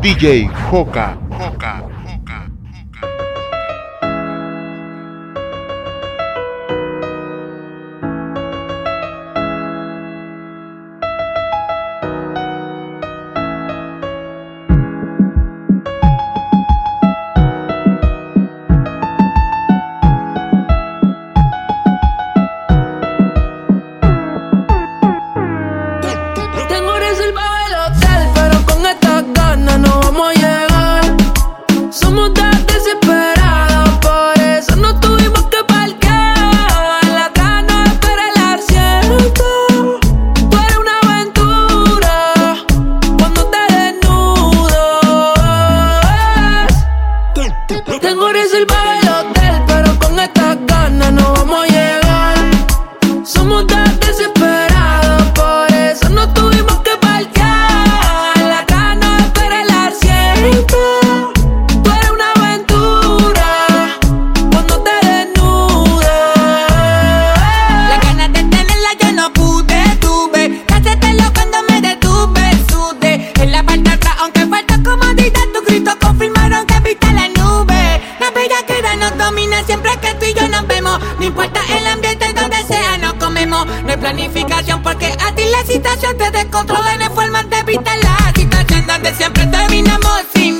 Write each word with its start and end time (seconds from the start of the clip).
DJ 0.00 0.48
Joca. 0.48 1.29
tarde 89.02 89.16
siempre 89.16 89.46
terminamos 89.46 90.22
sin 90.34 90.59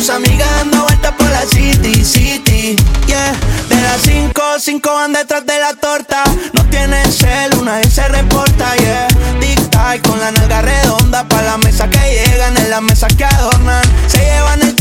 sus 0.00 0.08
amigas 0.08 0.48
dando 0.56 0.82
vueltas 0.84 1.12
por 1.12 1.28
la 1.28 1.42
city, 1.42 2.02
city. 2.02 2.74
Yeah, 3.06 3.34
de 3.68 3.82
las 3.82 4.00
5, 4.00 4.42
5 4.58 4.94
van 4.94 5.12
detrás 5.12 5.44
de 5.44 5.58
la 5.58 5.74
torta. 5.74 6.24
No 6.54 6.64
tiene 6.70 7.04
cel, 7.12 7.54
una 7.60 7.76
vez 7.76 7.92
se 7.92 8.08
reporta, 8.08 8.74
yeah. 8.76 9.08
Tic 9.40 9.60
tac 9.68 10.00
con 10.08 10.18
la 10.18 10.32
nalga 10.32 10.62
redonda. 10.62 11.28
Pa' 11.28 11.42
la 11.42 11.58
mesa 11.58 11.90
que 11.90 11.98
llegan, 11.98 12.56
en 12.56 12.70
las 12.70 12.80
mesas 12.80 13.14
que 13.14 13.26
adornan. 13.26 13.82
Se 14.06 14.18
llevan 14.20 14.62
el 14.62 14.74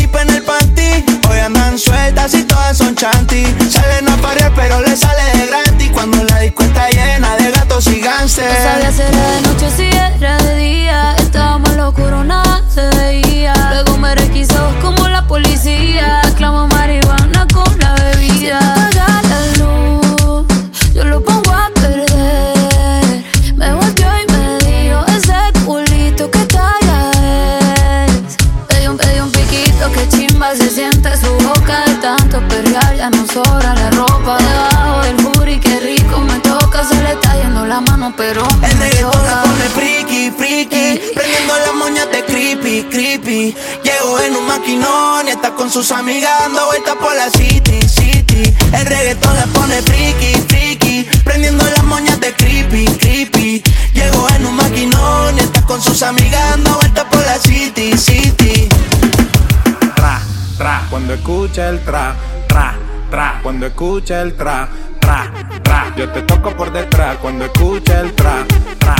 chanti. 2.99 3.43
Sale 3.69 4.01
no 4.01 4.15
pared, 4.17 4.51
pero 4.55 4.81
le 4.81 4.95
sale 4.95 5.23
de 5.37 5.47
gratis. 5.47 5.89
Cuando 5.91 6.23
la 6.23 6.39
disco 6.39 6.63
está 6.63 6.89
llena 6.89 7.35
de 7.37 7.51
gatos 7.51 7.87
y 7.87 7.99
ganses. 7.99 8.45
No 8.45 8.69
sabía 8.69 8.91
si 8.91 9.01
era 9.01 9.31
de 9.31 9.41
noche 9.41 9.71
si 9.75 9.89
era 10.17 10.37
de 10.37 10.55
día. 10.55 11.15
Estábamos 11.17 11.75
locuro, 11.75 12.23
nada 12.23 12.61
se 12.73 12.87
veía. 12.97 13.53
Luego 13.71 13.97
me 13.97 14.15
requisó 14.15 14.75
como 14.81 15.07
la 15.07 15.25
policía. 15.27 16.21
Clamo 16.35 16.67
marihuana 16.67 17.47
con 17.53 17.79
la 17.79 17.95
bebida. 17.95 18.98
Tanto 31.99 32.39
perrear. 32.47 32.95
Ya 32.95 33.09
no 33.09 33.25
sobra 33.27 33.75
la 33.75 33.89
ropa 33.91 34.37
debajo 34.37 35.01
del 35.01 35.15
booty. 35.17 35.59
Qué 35.59 35.79
rico 35.79 36.19
me 36.19 36.39
toca, 36.39 36.83
se 36.83 36.95
le 36.95 37.13
está 37.13 37.35
yendo 37.35 37.65
la 37.65 37.81
mano, 37.81 38.13
pero 38.15 38.43
El 38.63 38.75
me 38.77 38.85
reggaetón 38.85 39.23
la 39.25 39.41
pone 39.43 39.69
friki, 39.75 40.31
friki 40.31 41.01
Prendiendo 41.13 41.53
las 41.65 41.73
moñas 41.75 42.07
de 42.11 42.23
creepy, 42.25 42.83
creepy. 42.83 43.55
Llegó 43.83 44.19
en 44.19 44.35
un 44.35 44.45
maquinón 44.47 45.27
y 45.27 45.31
está 45.31 45.51
con 45.51 45.69
sus 45.69 45.91
amigas 45.91 46.31
dando 46.39 46.65
vueltas 46.67 46.95
por 46.95 47.15
la 47.15 47.29
city, 47.29 47.79
city. 47.87 48.53
El 48.73 48.85
reggaetón 48.85 49.35
la 49.35 49.45
pone 49.47 49.81
friki, 49.81 50.33
friki 50.47 51.07
Prendiendo 51.23 51.63
las 51.65 51.83
moñas 51.83 52.19
de 52.19 52.33
creepy, 52.33 52.85
creepy. 52.97 53.63
Llegó 53.93 54.27
en 54.29 54.45
un 54.45 54.55
maquinón 54.55 55.37
y 55.37 55.41
está 55.41 55.61
con 55.63 55.81
sus 55.81 56.01
amigas 56.03 56.41
dando 56.51 56.75
vueltas 56.75 57.05
por 57.05 57.25
la 57.25 57.37
city, 57.37 57.97
city 57.97 58.69
tra, 60.59 60.81
cuando 60.89 61.13
escucha 61.13 61.69
el 61.69 61.79
tra, 61.85 62.13
tra, 62.45 62.73
tra, 63.09 63.39
cuando 63.41 63.65
escucha 63.65 64.21
el 64.21 64.35
tra, 64.35 64.67
tra, 64.99 65.31
tra, 65.63 65.95
yo 65.95 66.11
te 66.11 66.21
toco 66.23 66.51
por 66.51 66.69
detrás 66.69 67.17
cuando 67.17 67.45
escucha 67.45 68.01
el 68.01 68.13
tra, 68.13 68.45
tra. 68.77 68.98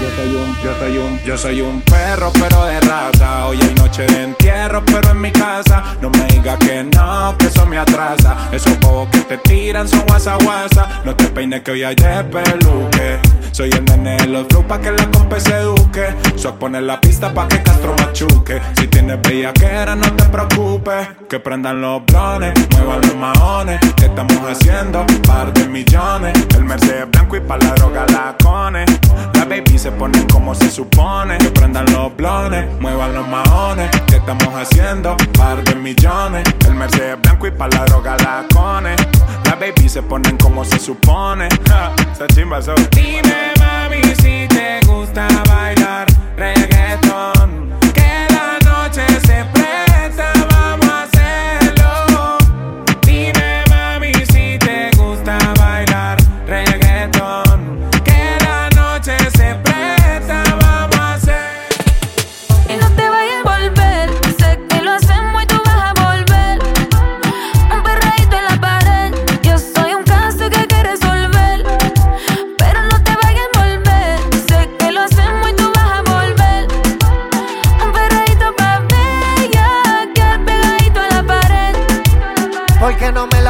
Yo 0.00 0.10
soy 0.14 0.34
un, 0.34 0.56
yo 0.62 0.74
soy 0.78 0.98
un, 0.98 1.20
yo 1.24 1.38
soy 1.38 1.60
un 1.62 1.80
perro 1.82 2.30
pero 2.34 2.66
de 2.66 2.80
raza. 2.80 3.46
Hoy 3.46 3.58
hay 3.62 3.74
noche 3.74 4.06
de 4.06 4.24
entierro 4.24 4.84
pero 4.84 5.10
en 5.10 5.20
mi 5.20 5.30
casa. 5.32 5.82
No 6.02 6.10
me 6.10 6.24
digas 6.26 6.58
que 6.58 6.84
no, 6.84 7.34
que 7.38 7.46
eso 7.46 7.64
me 7.64 7.78
atrasa. 7.78 8.36
Esos 8.52 8.78
bobos 8.80 9.08
que 9.10 9.20
te 9.20 9.38
tiran 9.38 9.88
son 9.88 10.04
guasa 10.06 10.36
guasa. 10.42 11.00
No 11.04 11.16
te 11.16 11.24
peines 11.28 11.62
que 11.62 11.70
hoy 11.70 11.82
hay 11.82 11.94
de 11.94 12.24
peluque. 12.24 13.18
Soy 13.52 13.70
el 13.70 13.86
nene 13.86 14.18
de 14.18 14.26
los 14.26 14.46
flow 14.48 14.66
pa' 14.66 14.78
que 14.78 14.90
la 14.90 15.10
compa 15.10 15.40
se 15.40 15.54
eduque. 15.54 16.14
Soy 16.36 16.52
poner 16.52 16.82
la 16.82 17.00
pista 17.00 17.32
pa' 17.32 17.48
que 17.48 17.62
Castro 17.62 17.94
machuque. 17.98 18.60
Si 18.78 18.88
tienes 18.88 19.18
bellaquera 19.22 19.94
no 19.94 20.12
te 20.12 20.24
preocupes. 20.24 21.08
Que 21.26 21.40
prendan 21.40 21.80
los 21.80 22.04
blones, 22.06 22.52
muevan 22.70 23.00
los 23.00 23.16
maones 23.16 23.80
¿Qué 23.96 24.04
estamos 24.04 24.38
haciendo? 24.48 25.06
Par 25.26 25.52
de 25.54 25.66
millones. 25.68 26.34
El 26.54 26.64
Mercedes 26.64 27.10
blanco 27.10 27.36
y 27.36 27.40
pa' 27.40 27.56
la 27.56 27.70
droga 27.72 28.04
la 28.10 28.36
cone. 28.42 28.84
La 29.32 29.44
baby 29.46 29.78
se 29.86 29.92
ponen 29.92 30.26
como 30.26 30.52
se 30.52 30.68
supone. 30.68 31.38
Que 31.38 31.50
prendan 31.50 31.86
los 31.92 32.16
blones, 32.16 32.68
muevan 32.80 33.14
los 33.14 33.28
maones. 33.28 33.88
¿Qué 34.08 34.16
estamos 34.16 34.52
haciendo? 34.52 35.16
Par 35.38 35.62
de 35.62 35.76
millones. 35.76 36.42
El 36.66 36.74
Mercedes 36.74 37.16
blanco 37.22 37.46
y 37.46 37.52
pa' 37.52 37.68
la 37.68 37.84
droga 37.84 38.16
la 38.16 38.44
cone. 38.52 38.96
La 39.44 39.54
baby 39.54 39.88
se 39.88 40.02
ponen 40.02 40.36
como 40.38 40.64
se 40.64 40.80
supone. 40.80 41.48
Ja, 41.68 41.92
esa 42.12 42.26
chimba 42.26 42.60
so. 42.60 42.74
Dime 42.90 43.52
mami 43.60 44.02
si 44.20 44.48
te 44.48 44.80
gusta 44.86 45.28
bailar 45.48 46.06
reggaetón 46.36 47.65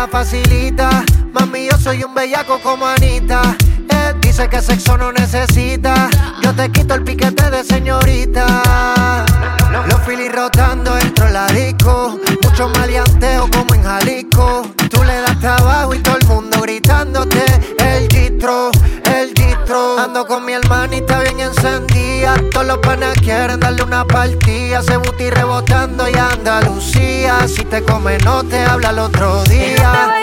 facilita. 0.08 1.04
Mami, 1.32 1.68
yo 1.70 1.78
soy 1.78 2.02
un 2.02 2.14
bellaco 2.14 2.58
como 2.60 2.86
Anita. 2.86 3.56
Eh, 3.88 4.14
dice 4.20 4.48
que 4.48 4.60
sexo 4.60 4.96
no 4.96 5.12
necesita. 5.12 6.08
Yo 6.42 6.54
te 6.54 6.70
quito 6.70 6.94
el 6.94 7.02
piquete 7.02 7.50
de 7.50 7.64
señorita. 7.64 9.24
Los 9.88 10.00
filis 10.02 10.32
rotando 10.32 10.94
dentro 10.94 11.26
de 11.26 11.32
la 11.32 11.46
disco. 11.46 12.18
Mucho 12.42 12.68
los 22.66 22.78
panas 22.78 23.16
quieren 23.20 23.60
darle 23.60 23.82
una 23.82 24.04
partida. 24.04 24.82
Se 24.82 24.96
buti 24.96 25.30
rebotando 25.30 26.08
y 26.08 26.14
Andalucía. 26.14 27.46
Si 27.48 27.64
te 27.64 27.82
come, 27.82 28.18
no 28.18 28.42
te 28.42 28.58
habla 28.58 28.90
el 28.90 28.98
otro 28.98 29.44
día. 29.44 30.16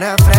Si 0.00 0.29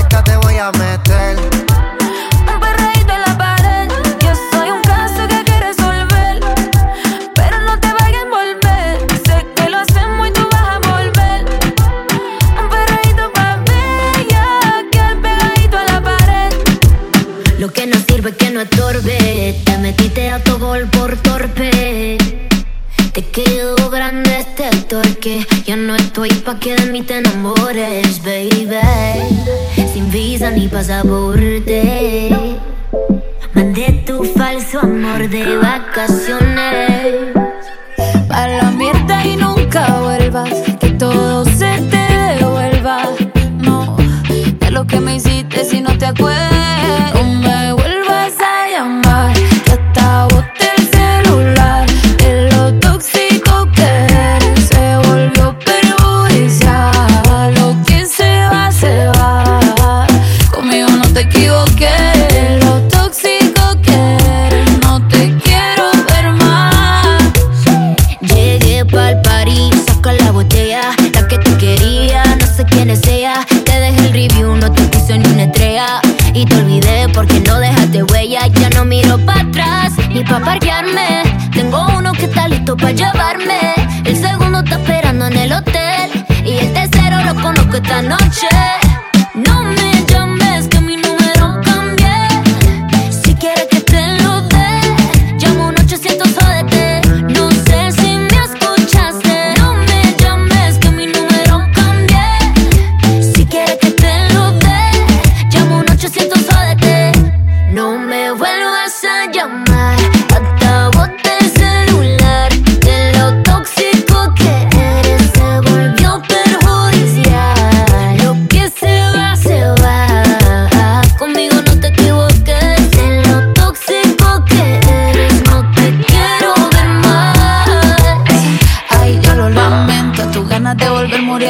Ya 25.66 25.76
no 25.76 25.96
estoy 25.96 26.30
pa' 26.30 26.60
que 26.60 26.76
de 26.76 26.86
mí 26.88 27.02
te 27.02 27.18
enamores, 27.20 28.22
baby. 28.24 28.78
Sin 29.94 30.12
visa 30.12 30.52
ni 30.52 30.68
pasaporte. 30.68 32.36
Mandé 33.54 34.04
tu 34.06 34.24
falso 34.24 34.80
amor 34.80 35.30
de 35.30 35.58
vacaciones. 35.58 37.36
A 38.30 38.48
la 38.48 38.72
mierda 38.72 39.26
y 39.26 39.38
nunca 39.38 40.02
vuelvas. 40.02 40.54
Que 40.80 40.90
todo 40.92 41.46
se 41.46 41.82
te 41.92 42.38
devuelva. 42.38 43.04
No, 43.60 43.96
de 44.60 44.72
lo 44.72 44.86
que 44.86 45.00
me 45.00 45.16
hiciste 45.16 45.64
si 45.66 45.82
no 45.82 45.98
te 45.98 46.06
acuerdas. 46.06 46.51
Esta 87.92 88.02
noche. 88.02 88.21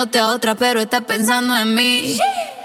Comiéndote 0.00 0.18
a 0.18 0.28
otra, 0.28 0.54
pero 0.54 0.80
estás 0.80 1.02
pensando 1.02 1.54
en 1.56 1.74
mí. 1.74 2.18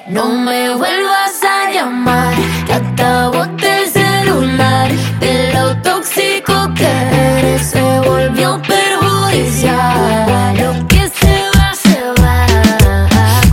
No 0.07 0.27
me 0.27 0.69
vuelvas 0.69 1.43
a 1.43 1.71
llamar, 1.71 2.33
que 2.65 3.03
boté 3.37 3.83
el 3.83 3.89
celular. 3.89 4.91
De 5.19 5.51
lo 5.53 5.75
tóxico 5.81 6.53
que 6.75 6.85
eres 6.85 7.67
se 7.71 7.81
volvió 7.81 8.61
perjudicial. 8.61 10.55
Lo 10.57 10.87
que 10.87 11.09
se 11.09 11.49
va, 11.57 11.73
se 11.73 11.99
va. 12.21 12.45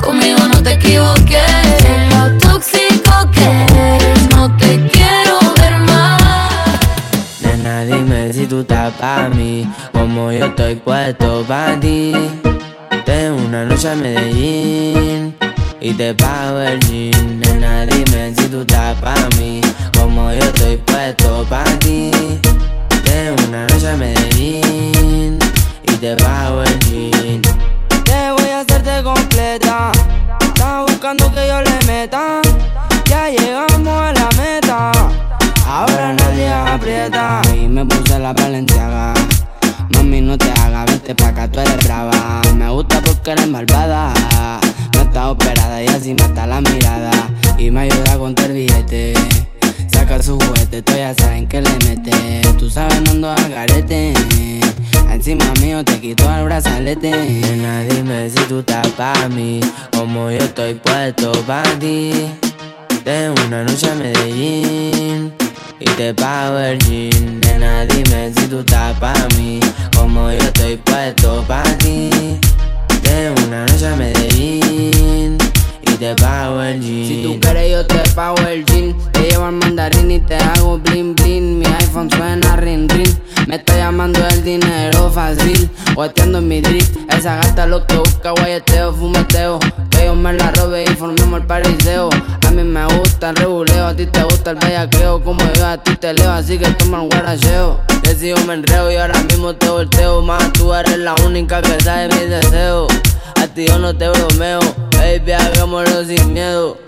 Conmigo 0.01 0.47
no 0.47 0.63
te 0.63 0.75
equivoques. 0.75 1.83
De 1.83 2.07
lo 2.15 2.39
tóxico 2.39 3.31
que 3.33 3.49
eres, 3.97 4.29
no 4.37 4.57
te 4.59 4.89
quiero 4.91 5.39
ver 5.61 5.77
más. 5.79 6.79
Nena, 7.41 7.85
dime 7.85 8.33
si 8.33 8.47
tú 8.47 8.61
estás 8.61 8.93
pa' 8.95 9.29
mí, 9.29 9.67
como 9.93 10.31
yo 10.31 10.47
estoy 10.47 10.77
puesto 10.77 11.45
pa' 11.49 11.81
ti. 11.81 12.13
Una 13.53 13.67
noche 13.67 13.91
a 13.91 13.95
Medellín 13.95 15.37
y 15.79 15.93
te 15.93 16.15
pago 16.15 16.59
el 16.61 16.81
jean. 16.81 17.39
Nena, 17.39 17.85
dime 17.85 18.35
si 18.35 18.47
tú 18.47 18.63
estás 18.63 18.99
pa' 18.99 19.29
mí, 19.37 19.61
como 19.93 20.33
yo 20.33 20.39
estoy 20.39 20.79
puesto 20.79 21.45
pa' 21.51 21.63
ti. 21.81 22.11
Tengo 23.05 23.37
una 23.49 23.67
noche 23.67 23.91
a 23.91 23.97
Medellín 23.99 25.39
y 25.83 25.93
te 25.97 26.17
pago 26.17 26.63
el 26.63 26.79
jean. 26.79 27.43
Te 28.05 28.33
voy 28.33 28.49
a 28.49 28.61
hacerte 28.61 29.03
completa. 29.03 29.93
Estás 30.41 30.87
buscando 30.87 31.31
que 31.35 31.47
yo 31.47 31.61
le 31.61 31.87
meta. 31.87 32.41
Ya 33.05 33.29
llegamos 33.29 33.87
a 33.87 34.15
la 34.15 34.29
meta. 34.43 34.93
Ahora 35.67 36.15
nadie 36.15 36.51
aprieta. 36.51 37.43
Y 37.55 37.69
me 37.69 37.85
puse 37.85 38.19
la 38.19 38.33
valenciaga. 38.33 39.13
No 40.23 40.39
te 40.39 40.49
hagas, 40.53 40.87
vente 40.87 41.15
pa' 41.17 41.29
acá, 41.29 41.49
tú 41.49 41.59
eres 41.59 41.85
brava. 41.85 42.41
Me 42.55 42.71
gusta 42.71 43.01
porque 43.03 43.33
eres 43.33 43.49
malvada. 43.49 44.15
No 44.95 45.03
está 45.03 45.31
operada 45.31 45.83
y 45.83 45.89
así 45.89 46.15
mata 46.15 46.47
la 46.47 46.61
mirada. 46.61 47.11
Y 47.59 47.73
me 47.73 47.81
ayuda 47.81 48.13
a 48.13 48.19
contar 48.19 48.53
billete. 48.53 49.15
Saca 49.93 50.23
su 50.23 50.39
juguete, 50.39 50.81
tú 50.81 50.93
ya 50.95 51.13
saben 51.15 51.49
que 51.49 51.61
le 51.61 51.71
mete. 51.85 52.41
Tú 52.57 52.71
sabes, 52.71 53.03
no 53.03 53.11
ando 53.11 53.31
al 53.33 53.51
garete. 53.51 54.15
Encima 55.11 55.45
mío 55.61 55.85
te 55.85 56.01
quito 56.01 56.33
el 56.33 56.45
brazalete. 56.45 57.11
Nena, 57.11 57.81
dime 57.83 58.31
si 58.31 58.43
tú 58.45 58.61
estás 58.61 58.87
pa' 58.91 59.29
mí, 59.29 59.61
como 59.91 60.31
yo 60.31 60.39
estoy 60.39 60.75
puesto 60.75 61.33
pa' 61.49 61.65
ti. 61.81 62.13
Tengo 63.03 63.35
una 63.49 63.65
noche 63.65 63.91
a 63.91 63.95
Medellín 63.97 65.33
y 65.83 65.91
te 65.97 66.15
pago 66.15 66.59
el 66.59 66.79
jean. 66.79 67.41
Nena, 67.41 67.85
dime 67.87 68.33
si 68.37 68.47
tú 68.47 68.61
estás 68.61 68.99
pa' 68.99 69.29
mí, 69.37 69.61
como 69.97 70.31
yo 70.31 70.39
estoy 70.39 70.77
puesto 70.77 71.45
pa' 71.47 71.63
ti. 71.79 72.11
Tengo 73.03 73.47
una 73.47 73.67
noche 73.67 73.87
a 73.87 73.97
Medellín 73.97 75.39
Si 76.03 77.23
tú 77.23 77.39
quieres 77.39 77.71
yo 77.71 77.87
te 77.87 78.03
pago 78.11 78.37
el 78.49 78.65
jean. 78.65 78.93
Te 79.13 79.21
llevo 79.21 79.45
al 79.45 79.53
mandarín 79.53 80.11
y 80.11 80.19
te 80.19 80.35
hago 80.35 80.77
blin 80.79 81.15
blin 81.15 81.61
Mi 81.61 81.67
iPhone 81.67 82.11
suena 82.11 82.57
rin 82.57 82.89
rin. 82.89 83.07
Me 83.47 83.55
está 83.55 83.77
llamando 83.77 84.19
el 84.27 84.43
dinero 84.43 85.13
fácil. 85.13 85.71
Guateando 85.95 86.39
en 86.39 86.49
mi 86.49 86.61
drip. 86.61 86.85
Esa 87.09 87.37
gata 87.37 87.67
lo 87.67 87.87
que 87.87 87.95
busca 87.95 88.33
guayeteo, 88.33 88.93
fumeteo. 88.93 89.61
Que 89.91 90.07
yo 90.07 90.17
me 90.17 90.33
la 90.33 90.51
robe 90.51 90.83
y 90.83 90.95
formemos 90.97 91.41
el 91.41 91.47
pariseo. 91.47 92.11
A 92.49 92.51
mí 92.51 92.65
me 92.65 92.85
gusta 92.85 93.31
el 93.31 93.37
reguleo 93.37 93.87
A 93.87 93.95
ti 93.95 94.07
te 94.07 94.25
gusta 94.25 94.51
el 94.51 94.57
bellaqueo. 94.57 95.23
Como 95.23 95.41
yo 95.55 95.67
a 95.69 95.79
ti 95.79 95.95
te 95.95 96.15
leo 96.15 96.33
Así 96.33 96.59
que 96.59 96.69
toma 96.71 97.01
el 97.05 97.11
guaracheo. 97.11 97.81
Yo 98.21 98.37
me 98.47 98.55
enreo 98.55 98.91
y 98.91 98.97
ahora 98.97 99.23
mismo 99.23 99.55
te 99.55 99.69
volteo. 99.69 100.21
Más 100.21 100.53
tú 100.53 100.75
eres 100.75 100.99
la 100.99 101.15
única 101.25 101.63
que 101.63 101.81
sabe 101.81 102.09
mis 102.09 102.29
deseos. 102.29 102.89
A 103.43 103.49
ti 103.49 103.67
yo 103.67 103.79
no 103.81 103.93
te 103.97 104.09
bromeo, 104.09 104.61
baby, 105.19 105.33
hagámoslo 105.33 106.05
sin 106.05 106.33
miedo. 106.33 106.79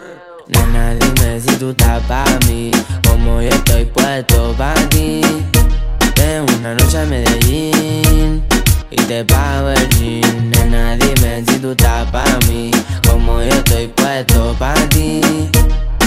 Nena, 0.49 0.95
dime 0.95 1.41
si 1.41 1.57
tú 1.57 1.71
estás 1.71 2.03
pa' 2.05 2.25
mí, 2.47 2.71
como 3.07 3.43
yo 3.43 3.49
estoy 3.49 3.85
puesto 3.87 4.55
pa' 4.57 4.75
ti. 4.91 5.21
Tengo 6.15 6.47
una 6.59 6.75
noche 6.75 6.99
a 6.99 7.05
Medellín 7.05 8.43
y 8.91 8.97
te 8.97 9.25
pago 9.25 9.71
el 9.71 9.89
jean. 9.91 10.51
Nena, 10.51 10.97
dime 10.97 11.45
si 11.47 11.59
tú 11.59 11.73
estás 11.73 12.11
pa' 12.11 12.39
mí, 12.49 12.71
como 13.09 13.43
yo 13.43 13.49
estoy 13.49 13.89
puesto 13.89 14.55
pa' 14.59 14.75
ti. 14.91 15.21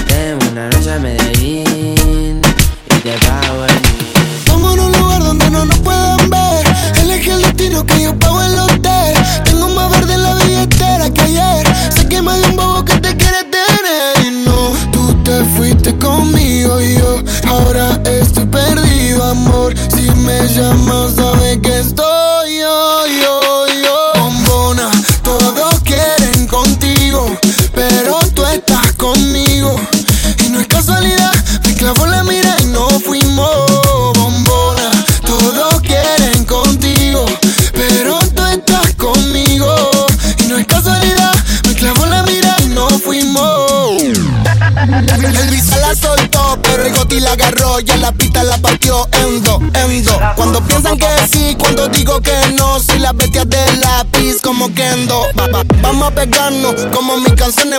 Tengo 0.08 0.52
una 0.52 0.70
noche 0.70 0.92
a 0.92 1.00
Medellín 1.00 2.42
y 2.86 3.00
te 3.02 3.14
pago 3.28 3.66
el 3.66 3.82
jean. 3.82 3.87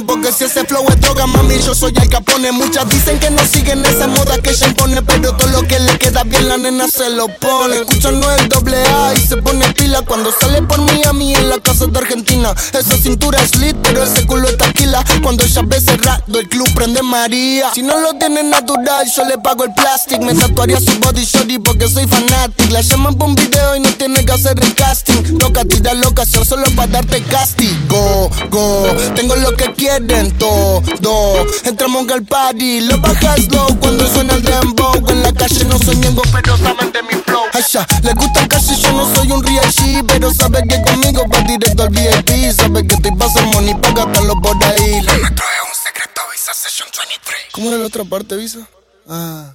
Porque 0.06 0.32
si 0.32 0.44
ese 0.44 0.64
flow 0.64 0.84
es 0.88 1.00
droga, 1.00 1.26
mami, 1.26 1.58
yo 1.58 1.74
soy 1.74 1.92
el 2.00 2.08
capone. 2.08 2.52
Muchas 2.52 2.88
dicen 2.88 3.18
que 3.18 3.30
no 3.30 3.44
siguen 3.44 3.84
esa 3.84 4.06
moda 4.06 4.38
que 4.38 4.50
ella 4.50 4.66
impone, 4.68 5.02
pero 5.02 5.34
todo 5.34 5.48
lo 5.48 5.66
que 5.66 5.78
le 5.80 5.98
queda 5.98 6.22
bien 6.24 6.48
la 6.48 6.56
nena 6.56 6.86
se 6.88 7.10
lo 7.10 7.28
pone. 7.28 7.76
Escuchan 7.76 8.20
no 8.20 8.30
el 8.32 8.48
doble 8.48 8.76
A 8.82 9.14
y 9.14 9.26
se 9.26 9.36
pone 9.36 9.72
pila. 9.74 10.02
Cuando 10.02 10.32
sale 10.32 10.62
por 10.62 10.80
mí 10.80 11.00
a 11.06 11.12
mí 11.12 11.34
en 11.34 11.48
la 11.48 11.58
de 11.86 11.98
Argentina. 11.98 12.54
Esa 12.72 12.96
cintura 12.96 13.40
es 13.40 13.56
lit, 13.56 13.76
pero 13.82 14.02
ese 14.02 14.26
culo 14.26 14.48
es 14.48 14.56
taquila. 14.56 15.04
Cuando 15.22 15.44
ella 15.44 15.62
ve 15.64 15.80
cerrado, 15.80 16.38
el 16.38 16.48
club 16.48 16.68
prende 16.74 17.02
María. 17.02 17.70
Si 17.74 17.82
no 17.82 17.98
lo 18.00 18.14
tiene 18.14 18.42
natural, 18.42 19.06
yo 19.14 19.24
le 19.24 19.38
pago 19.38 19.64
el 19.64 19.72
plástico. 19.74 20.24
Me 20.24 20.34
tatuaría 20.34 20.80
su 20.80 20.98
body 20.98 21.24
shorty 21.24 21.58
porque 21.58 21.88
soy 21.88 22.06
fanático. 22.06 22.72
La 22.72 22.80
llaman 22.80 23.14
por 23.14 23.28
un 23.28 23.34
video 23.34 23.76
y 23.76 23.80
no 23.80 23.90
tiene 23.92 24.24
que 24.24 24.32
hacer 24.32 24.58
el 24.62 24.74
casting. 24.74 25.38
Toca 25.38 25.64
tirar 25.64 25.96
la 25.96 26.08
ocasión 26.08 26.44
solo 26.44 26.64
para 26.74 26.88
darte 26.88 27.22
castigo. 27.22 28.30
Go, 28.50 28.86
tengo 29.14 29.36
lo 29.36 29.54
que 29.56 29.72
quieren 29.74 30.32
todo. 30.32 30.82
Entramos 31.64 32.08
al 32.10 32.24
party, 32.24 32.80
lo 32.82 32.98
bajas 32.98 33.48
low 33.52 33.68
cuando 33.80 34.06
suena 34.08 34.34
el 34.34 34.42
dembow. 34.42 34.94
En 35.08 35.22
la 35.22 35.32
calle 35.32 35.64
no 35.64 35.78
soy 35.78 35.96
miembro, 35.96 36.22
pero 36.32 36.56
saben 36.58 36.92
de 36.92 37.02
mi 37.02 37.14
flow. 37.24 37.47
Le 38.02 38.14
gusta 38.14 38.40
el 38.40 38.48
calle, 38.48 38.76
yo 38.76 38.92
no 38.92 39.14
soy 39.14 39.30
un 39.30 39.44
real 39.44 39.66
G, 39.66 40.02
pero 40.06 40.32
sabe 40.32 40.62
que 40.66 40.80
conmigo 40.82 41.24
va 41.28 41.40
directo 41.40 41.82
al 41.82 41.90
VIP. 41.90 42.50
Sabe 42.52 42.86
que 42.86 42.94
estoy 42.94 43.14
pasando 43.14 43.52
money 43.52 43.74
pa' 43.74 43.92
gastarlo 43.92 44.34
por 44.40 44.56
ahí. 44.64 45.02
Metro 45.02 45.14
es 45.14 45.64
un 45.68 45.76
secreto, 45.84 46.22
Visa 46.32 46.54
Session 46.54 46.88
23. 46.96 47.36
¿Cómo 47.52 47.68
era 47.68 47.78
la 47.78 47.86
otra 47.86 48.04
parte, 48.04 48.36
Visa? 48.36 48.60
Ah. 49.08 49.52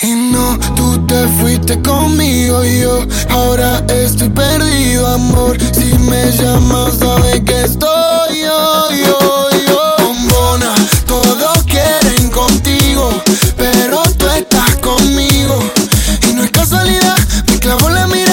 Y 0.00 0.12
no, 0.12 0.56
tú 0.76 1.04
te 1.06 1.26
fuiste 1.40 1.82
conmigo 1.82 2.62
yo 2.62 3.04
ahora 3.30 3.84
estoy 3.88 4.28
perdido, 4.28 5.08
amor. 5.08 5.58
Si 5.72 5.98
me 5.98 6.30
llamas, 6.30 6.98
sabes 6.98 7.40
que 7.40 7.62
estoy 7.64 8.40
yo, 8.40 8.90
yo, 8.92 9.48
yo. 9.66 9.96
Bombona, 9.98 10.72
todos 11.08 11.64
quieren 11.64 12.30
contigo, 12.30 13.10
pero 13.56 14.02
tú 14.16 14.28
estás 14.28 14.76
conmigo. 14.76 15.58
Y 16.28 16.32
no 16.34 16.44
es 16.44 16.50
casualidad, 16.52 16.97
me 17.58 17.60
clavo 17.60 17.88
la 17.88 18.06
mira 18.06 18.27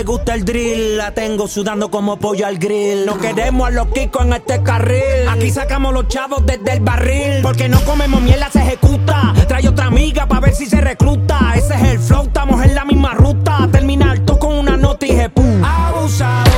le 0.00 0.04
gusta 0.04 0.34
el 0.34 0.44
drill. 0.46 0.96
La 0.96 1.12
tengo 1.12 1.46
sudando 1.46 1.90
como 1.90 2.18
pollo 2.18 2.46
al 2.46 2.58
grill. 2.58 3.04
No 3.04 3.18
queremos 3.18 3.68
a 3.68 3.70
los 3.70 3.88
kikos 3.88 4.24
en 4.24 4.32
este 4.32 4.62
carril. 4.62 5.28
Aquí 5.28 5.50
sacamos 5.50 5.92
los 5.92 6.08
chavos 6.08 6.44
desde 6.46 6.72
el 6.72 6.80
barril. 6.80 7.42
Porque 7.42 7.68
no 7.68 7.84
comemos 7.84 8.22
mierda, 8.22 8.50
se 8.50 8.60
ejecuta. 8.60 9.34
Trae 9.46 9.68
otra 9.68 9.86
amiga 9.86 10.26
para 10.26 10.40
ver 10.40 10.54
si 10.54 10.66
se 10.66 10.80
recluta. 10.80 11.52
Ese 11.54 11.74
es 11.74 11.82
el 11.82 11.98
flow, 11.98 12.24
estamos 12.24 12.64
en 12.64 12.74
la 12.74 12.84
misma 12.86 13.12
ruta. 13.12 13.68
Terminar 13.70 14.20
todo 14.20 14.38
con 14.38 14.54
una 14.58 14.76
nota 14.76 15.06
y 15.06 15.28
pum. 15.28 15.62
Abusadora. 15.62 16.49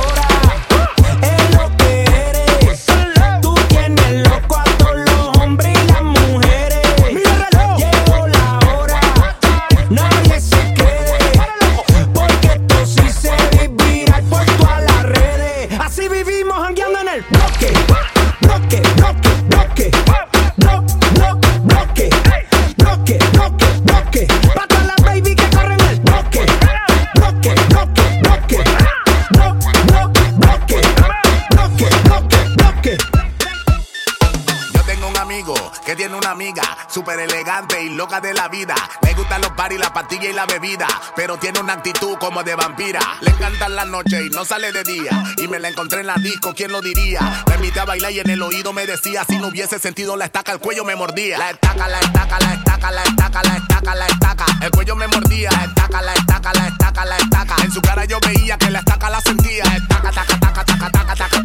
súper 36.93 37.19
elegante 37.19 37.81
y 37.81 37.89
loca 37.89 38.21
de 38.21 38.35
la 38.35 38.47
vida. 38.49 38.75
Le 39.01 39.15
gustan 39.15 39.41
los 39.41 39.55
bares, 39.55 39.79
la 39.79 39.91
pastilla 39.91 40.29
y 40.29 40.33
la 40.33 40.45
bebida, 40.45 40.87
pero 41.15 41.37
tiene 41.37 41.59
una 41.59 41.73
actitud 41.73 42.17
como 42.19 42.43
de 42.43 42.53
vampira. 42.53 42.99
Le 43.21 43.31
encantan 43.31 43.75
las 43.75 43.87
noches 43.87 44.21
y 44.27 44.29
no 44.29 44.45
sale 44.45 44.71
de 44.71 44.83
día. 44.83 45.23
Y 45.37 45.47
me 45.47 45.59
la 45.59 45.69
encontré 45.69 46.01
en 46.01 46.07
la 46.07 46.15
disco, 46.15 46.53
¿quién 46.55 46.71
lo 46.71 46.81
diría? 46.81 47.43
Me 47.47 47.79
a 47.79 47.85
bailar 47.85 48.11
y 48.11 48.19
en 48.19 48.29
el 48.29 48.41
oído 48.43 48.73
me 48.73 48.85
decía, 48.85 49.23
si 49.27 49.37
no 49.37 49.47
hubiese 49.47 49.79
sentido 49.79 50.15
la 50.15 50.25
estaca, 50.25 50.51
el 50.51 50.59
cuello 50.59 50.83
me 50.83 50.95
mordía. 50.95 51.39
La 51.39 51.49
estaca, 51.49 51.87
la 51.87 51.99
estaca, 51.99 52.39
la 52.39 52.53
estaca, 52.53 52.91
la 52.91 53.03
estaca, 53.03 53.41
la 53.43 53.55
estaca, 53.55 53.95
la 53.95 54.05
estaca. 54.05 54.45
El 54.61 54.71
cuello 54.71 54.95
me 54.95 55.07
mordía, 55.07 55.49
la 55.49 55.63
estaca, 55.63 56.01
la 56.01 56.13
estaca, 56.13 56.53
la 56.53 56.67
estaca, 56.67 57.05
la 57.05 57.17
estaca. 57.17 57.55
En 57.63 57.71
su 57.71 57.81
cara 57.81 58.05
yo 58.05 58.19
veía 58.19 58.57
que 58.57 58.69
la 58.69 58.79
estaca 58.79 59.09
la 59.09 59.21
sentía. 59.21 59.63
Estaca, 59.63 60.11
taca, 60.11 60.39
taca, 60.39 60.65
taca, 60.65 60.89
taca, 60.91 61.15
taca. 61.15 61.42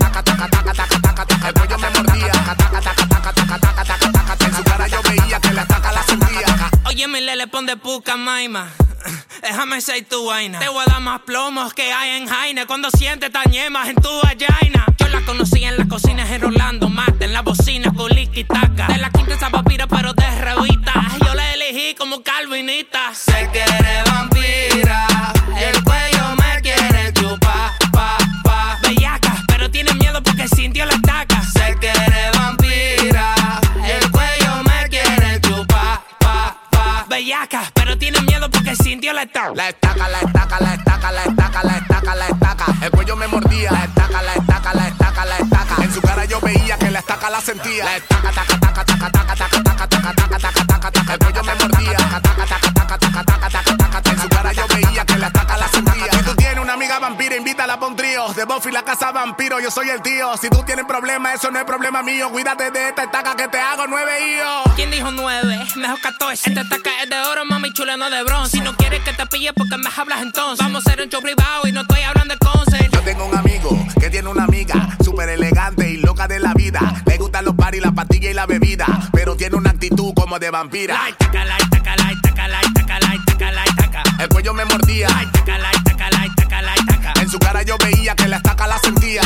Sentía. 7.18 7.26
Oye, 7.26 7.26
mi 7.26 7.26
lele, 7.26 7.46
pon 7.46 7.66
de 7.66 7.76
puca, 7.76 8.16
maima. 8.16 8.70
Déjame 9.42 9.80
ser 9.80 10.04
tu 10.08 10.26
vaina. 10.26 10.58
Te 10.58 10.68
voy 10.68 10.84
a 10.86 10.90
dar 10.90 11.00
más 11.00 11.20
plomos 11.22 11.74
que 11.74 11.92
hay 11.92 12.20
en 12.20 12.28
Jaina. 12.28 12.66
Cuando 12.66 12.90
sientes 12.90 13.30
tañemas 13.32 13.88
en 13.88 13.96
tu 13.96 14.10
vagina. 14.22 14.84
Yo 14.98 15.08
la 15.08 15.20
conocí 15.24 15.64
en 15.64 15.76
las 15.76 15.86
cocinas 15.88 16.30
en 16.30 16.40
Rolando 16.40 16.88
en 17.20 17.32
la 17.32 17.42
bocina 17.42 17.92
con 17.94 18.10
taca. 18.48 18.86
De 18.88 18.98
la 18.98 19.10
quinta 19.10 19.34
esa 19.34 19.50
papira, 19.50 19.86
pero 19.86 20.12
de 20.12 20.30
revista. 20.40 20.92
Yo 21.24 21.34
la 21.34 21.54
elegí 21.54 21.94
como 21.94 22.22
calvinita. 22.22 23.14
Sé 23.14 23.48
que 23.52 23.60
eres 23.60 24.04
vampira. 24.04 25.06
El 25.60 25.82
Bellaca, 37.48 37.70
pero 37.74 37.96
tiene 37.96 38.20
miedo 38.22 38.50
porque 38.50 38.74
sintió 38.76 39.12
la 39.12 39.22
estaca. 39.22 39.52
La 39.54 39.68
estaca, 39.68 40.08
la 40.08 40.20
estaca, 40.20 40.60
la 40.60 40.74
estaca, 40.74 41.12
la 41.12 41.24
estaca, 41.24 41.64
la 41.64 41.76
estaca, 41.78 42.14
la 42.14 42.26
estaca. 42.26 42.64
El 42.82 42.90
cuello 42.90 43.16
me 43.16 43.26
mordía. 43.28 43.72
La 43.72 43.84
estaca, 43.84 44.22
la 44.22 44.34
estaca, 44.34 44.74
la 44.74 44.88
estaca, 44.88 45.24
la 45.24 45.36
estaca. 45.38 45.82
En 45.82 45.92
su 45.92 46.00
cara 46.00 46.24
yo 46.24 46.40
veía 46.40 46.78
que 46.78 46.90
la 46.90 46.98
estaca 46.98 47.30
la 47.30 47.40
sentía. 47.40 47.84
La 47.84 47.96
estaca, 47.96 48.30
taca, 48.32 48.60
taca, 48.60 48.84
taca, 48.84 49.10
taca, 49.10 49.34
taca, 49.34 49.62
taca, 49.62 49.62
taca, 49.62 49.88
taca, 49.88 49.88
taca, 49.88 50.14
taca, 50.14 50.38
taca. 50.38 50.57
Buffy 58.48 58.72
la 58.72 58.82
casa 58.82 59.12
vampiro, 59.12 59.60
yo 59.60 59.70
soy 59.70 59.90
el 59.90 60.00
tío. 60.00 60.34
Si 60.38 60.48
tú 60.48 60.62
tienes 60.64 60.86
problemas, 60.86 61.34
eso 61.34 61.50
no 61.50 61.58
es 61.58 61.66
problema 61.66 62.02
mío. 62.02 62.30
Cuídate 62.30 62.70
de 62.70 62.88
esta 62.88 63.04
estaca 63.04 63.36
que 63.36 63.46
te 63.48 63.58
hago 63.58 63.86
nueve 63.86 64.10
hijos. 64.26 64.74
¿Quién 64.74 64.90
dijo 64.90 65.10
nueve? 65.10 65.58
Mejor 65.76 66.00
14. 66.00 66.48
Esta 66.48 66.62
estaca 66.62 66.90
es 67.02 67.10
de 67.10 67.20
oro, 67.20 67.44
mami 67.44 67.74
chula, 67.74 67.98
no 67.98 68.08
de 68.08 68.22
bronce. 68.24 68.52
Si 68.56 68.60
no 68.60 68.74
quieres 68.74 69.02
que 69.04 69.12
te 69.12 69.26
pille, 69.26 69.52
porque 69.52 69.76
me 69.76 69.90
hablas 69.94 70.22
entonces? 70.22 70.64
Vamos 70.64 70.86
a 70.86 70.90
hacer 70.90 71.04
un 71.04 71.10
show 71.10 71.20
privado 71.20 71.68
y 71.68 71.72
no 71.72 71.82
estoy 71.82 72.00
hablando 72.00 72.34
de 72.34 72.38
concert. 72.38 72.90
Yo 72.90 73.02
tengo 73.02 73.26
un 73.26 73.36
amigo 73.36 73.86
que 74.00 74.08
tiene 74.08 74.28
una 74.30 74.44
amiga 74.44 74.96
súper 75.04 75.28
elegante 75.28 75.90
y 75.90 75.98
loca 75.98 76.26
de 76.26 76.40
la 76.40 76.54
vida. 76.54 77.02
Le 77.04 77.18
gustan 77.18 77.44
los 77.44 77.54
paris, 77.54 77.82
la 77.82 77.92
pastilla 77.92 78.30
y 78.30 78.34
la 78.34 78.46
bebida, 78.46 78.86
pero 79.12 79.36
tiene 79.36 79.56
una 79.56 79.70
actitud 79.70 80.14
como 80.14 80.38
de 80.38 80.48
vampira. 80.48 80.94
La 80.94 81.08
estaca, 81.10 81.44
la 81.44 81.56
estaca, 81.58 81.96
la 81.96 82.12
estaca, 82.12 82.48
la 82.48 82.60
estaca, 82.62 82.98
la 82.98 83.14
estaca, 83.14 83.52
la 83.52 83.64
estaca. 83.64 84.02
El 84.18 84.28
cuello 84.30 84.54
me 84.54 84.64
mordía. 84.64 85.08
La 85.10 85.22
estaca, 85.22 85.58
la 85.58 85.70
En 87.28 87.32
su 87.32 87.38
cara 87.40 87.60
yo 87.62 87.76
veía 87.76 88.16
que 88.16 88.26
la 88.26 88.38
estaca 88.38 88.66
la 88.66 88.78
sentía. 88.78 89.20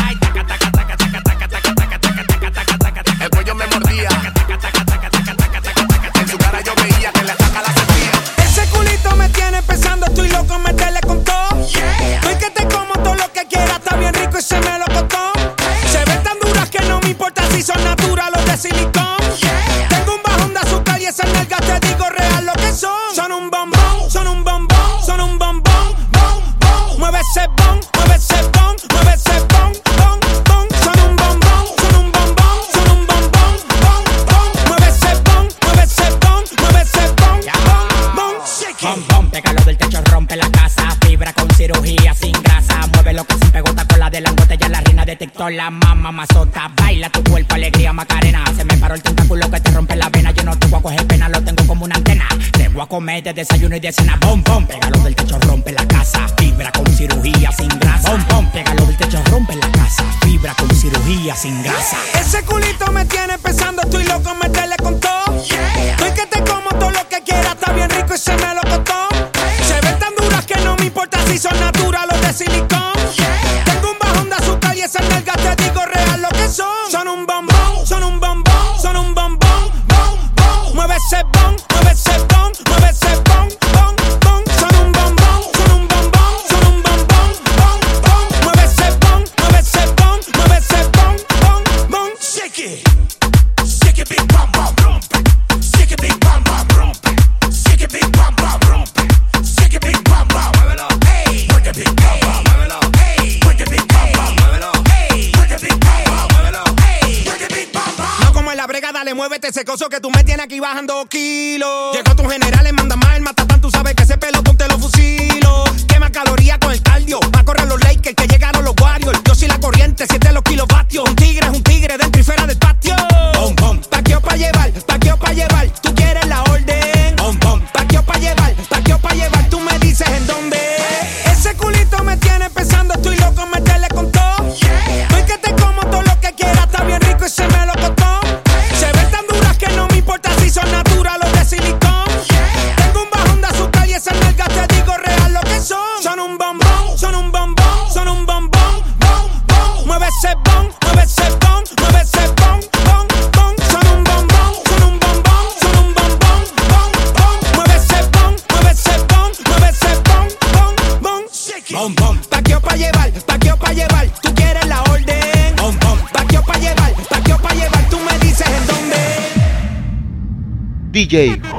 La 46.03 46.11
mamá 46.11 46.27
mazota. 46.27 46.71
Baila 46.77 47.09
tu 47.11 47.23
cuerpo, 47.23 47.55
alegría, 47.55 47.93
macarena. 47.93 48.45
Se 48.57 48.65
me 48.65 48.77
paró 48.77 48.95
el 48.95 49.03
tentáculo 49.03 49.51
que 49.51 49.61
te 49.61 49.71
rompe 49.71 49.97
la 49.97 50.09
vena. 50.09 50.33
Yo 50.33 50.43
no 50.43 50.59
te 50.59 50.67
voy 50.67 50.81
a 50.81 50.83
coger 50.83 51.07
pena, 51.07 51.29
lo 51.29 51.41
tengo 51.43 51.65
como 51.67 51.85
una 51.85 51.97
antena. 51.97 52.27
Te 52.53 52.69
voy 52.69 52.83
a 52.83 52.87
comer 52.87 53.23
de 53.23 53.33
desayuno 53.33 53.77
y 53.77 53.81
de 53.81 53.93
cena. 53.93 54.19
Bom, 54.21 54.43
bom, 54.43 54.67
pégalo 54.67 54.99
del 54.99 55.15
techo, 55.15 55.39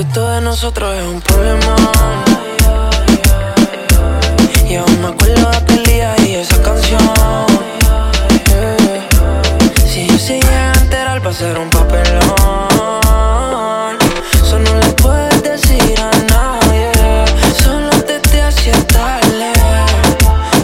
Porque 0.00 0.14
todo 0.14 0.30
de 0.30 0.40
nosotros 0.40 0.94
es 0.96 1.04
un 1.04 1.20
problema. 1.20 1.76
Y 4.66 4.76
aún 4.76 5.02
me 5.02 5.08
acuerdo 5.08 5.50
de 5.50 5.56
aquel 5.58 5.82
día 5.82 6.14
y 6.26 6.36
esa 6.36 6.62
canción. 6.62 7.02
Si 9.86 10.06
yo 10.06 10.18
se 10.18 10.40
llega 10.40 10.72
a 10.72 10.74
enterar, 10.80 11.20
va 11.20 11.30
a 11.30 11.60
un 11.60 11.68
papelón. 11.68 12.18
Eso 14.42 14.58
no 14.58 14.74
le 14.74 14.88
puedes 15.02 15.42
decir 15.42 16.00
a 16.00 16.10
nadie. 16.32 16.90
Solo 17.62 17.90
te 18.02 18.40
hacía 18.40 18.82
tarde. 18.86 19.52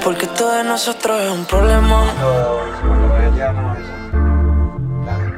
Porque 0.03 0.27
todo 0.29 0.53
de 0.53 0.65
nosotros 0.65 1.21
es 1.21 1.31
un 1.31 1.45
problema. 1.45 2.07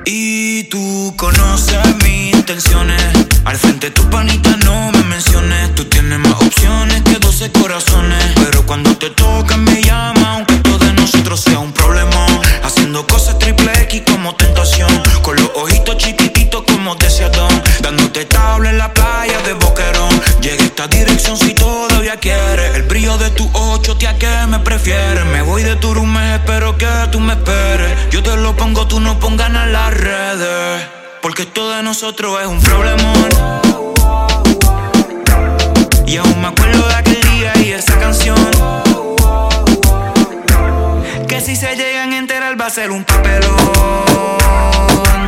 Y 0.04 0.62
tú 0.70 1.14
conoces 1.16 1.96
mis 2.04 2.32
intenciones. 2.36 3.27
Al 3.48 3.56
frente 3.56 3.90
tu 3.90 4.02
panita 4.10 4.54
no 4.66 4.92
me 4.92 5.02
menciones. 5.04 5.74
Tú 5.74 5.86
tienes 5.86 6.18
más 6.18 6.34
opciones 6.34 7.00
que 7.00 7.14
12 7.14 7.50
corazones. 7.52 8.22
Pero 8.44 8.66
cuando 8.66 8.94
te 8.98 9.08
tocan 9.08 9.64
me 9.64 9.82
llama, 9.82 10.34
aunque 10.34 10.56
todo 10.56 10.76
de 10.76 10.92
nosotros 10.92 11.40
sea 11.40 11.58
un 11.58 11.72
problema. 11.72 12.26
Haciendo 12.62 13.06
cosas 13.06 13.38
triple 13.38 13.72
X 13.84 14.02
como 14.04 14.34
tentación. 14.34 14.90
Con 15.22 15.36
los 15.36 15.50
ojitos 15.54 15.96
chiquititos 15.96 16.62
como 16.64 16.94
deseadón. 16.96 17.62
Dándote 17.80 18.26
tabla 18.26 18.68
en 18.68 18.76
la 18.76 18.92
playa 18.92 19.40
de 19.46 19.54
Boquerón. 19.54 20.20
Llegué 20.42 20.64
a 20.64 20.66
esta 20.66 20.86
dirección 20.86 21.38
si 21.38 21.54
todavía 21.54 22.16
quieres. 22.16 22.74
El 22.74 22.82
brillo 22.82 23.16
de 23.16 23.30
tu 23.30 23.48
ocho, 23.54 23.96
tía, 23.96 24.18
que 24.18 24.28
me 24.46 24.58
prefieres. 24.58 25.24
Me 25.24 25.40
voy 25.40 25.62
de 25.62 25.76
tu 25.76 25.94
espero 26.34 26.76
que 26.76 26.86
tú 27.10 27.18
me 27.18 27.32
esperes. 27.32 28.10
Yo 28.10 28.22
te 28.22 28.36
lo 28.36 28.54
pongo, 28.54 28.86
tú 28.86 29.00
no 29.00 29.18
pongas 29.18 29.48
en 29.48 29.72
las 29.72 29.94
redes. 29.94 31.07
Porque 31.38 31.50
esto 31.50 31.70
de 31.70 31.84
nosotros 31.84 32.40
es 32.40 32.48
un 32.48 32.60
problemón. 32.60 33.28
Y 36.04 36.16
aún 36.16 36.40
me 36.40 36.48
acuerdo 36.48 36.88
de 36.88 36.94
aquel 36.96 37.20
día 37.30 37.52
y 37.58 37.70
esa 37.70 37.96
canción. 38.00 38.36
Que 41.28 41.40
si 41.40 41.54
se 41.54 41.76
llegan 41.76 42.12
a 42.12 42.18
enterar 42.18 42.60
va 42.60 42.66
a 42.66 42.70
ser 42.70 42.90
un 42.90 43.04
papelón. 43.04 43.54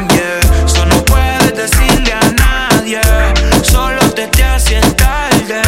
Yeah. 0.08 0.40
Eso 0.66 0.84
no 0.86 1.00
puedes 1.04 1.54
decirle 1.54 2.12
a 2.12 2.32
nadie. 2.32 3.00
Solo 3.62 4.00
te 4.10 4.26
te 4.26 4.42
haces 4.42 4.96
tarde. 4.96 5.62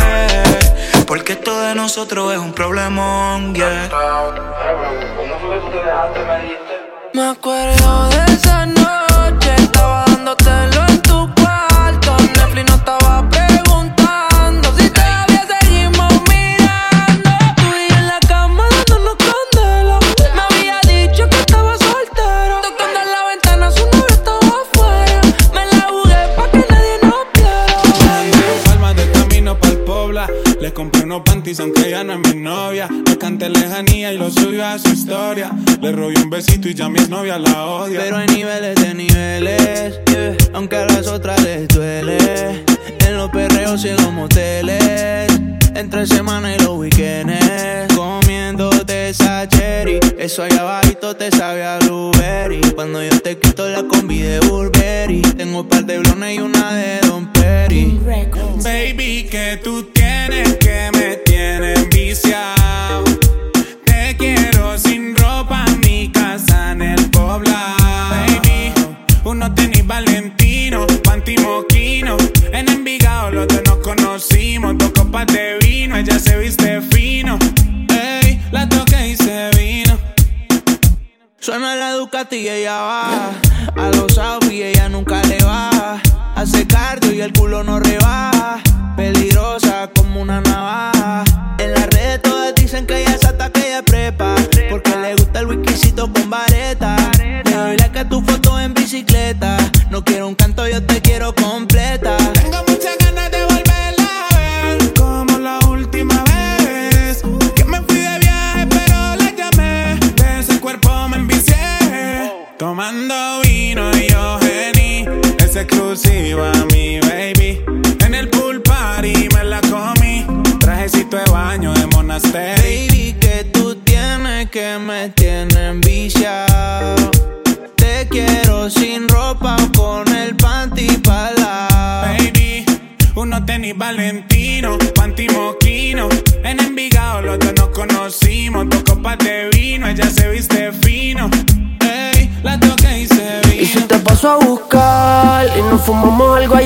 Porque 1.07 1.35
esto 1.35 1.57
de 1.61 1.77
nosotros 1.77 2.33
es 2.33 2.41
un 2.41 2.53
problemón. 2.53 3.55
Yeah. 3.55 3.91
Me 7.15 7.29
acuerdo 7.29 8.09
de 8.09 8.33
esa 8.33 8.67
noche, 8.67 9.55
estaba 9.57 10.12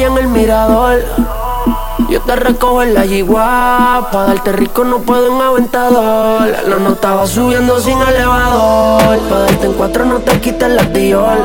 en 0.02 0.18
el 0.18 0.28
mirador. 0.28 1.02
Yo 2.09 2.20
te 2.20 2.37
recojo 2.37 2.82
en 2.82 2.94
la 2.94 3.04
yigua, 3.04 4.09
pa' 4.12 4.26
darte 4.26 4.52
rico 4.52 4.85
no 4.85 4.98
puedo 4.98 5.35
en 5.35 5.40
aventador. 5.40 6.54
La 6.68 6.76
nota 6.76 7.14
va 7.14 7.26
subiendo 7.26 7.80
sin 7.80 8.00
elevador, 8.00 9.18
pa' 9.28 9.38
darte 9.40 9.66
en 9.66 9.72
cuatro 9.72 10.04
no 10.04 10.20
te 10.20 10.38
quites 10.40 10.70
la 10.70 10.85
diol. 10.85 11.38